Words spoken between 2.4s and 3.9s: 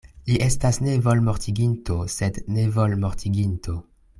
nevolmortiginto.